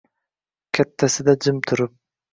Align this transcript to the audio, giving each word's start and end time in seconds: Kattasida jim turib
Kattasida 0.79 1.37
jim 1.47 1.63
turib 1.69 1.99